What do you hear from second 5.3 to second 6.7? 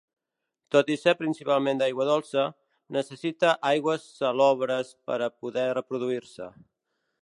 poder reproduir-se.